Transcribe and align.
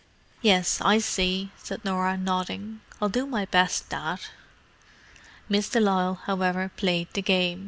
"Yes, 0.41 0.81
I 0.83 0.97
see," 0.97 1.51
said 1.57 1.85
Norah, 1.85 2.17
nodding. 2.17 2.81
"I'll 2.99 3.07
do 3.07 3.27
my 3.27 3.45
best, 3.45 3.87
Dad." 3.89 4.19
Miss 5.47 5.69
de 5.69 5.79
Lisle, 5.79 6.21
however, 6.25 6.71
played 6.75 7.09
the 7.13 7.21
game. 7.21 7.59